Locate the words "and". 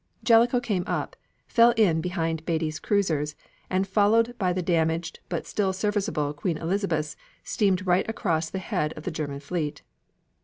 3.69-3.87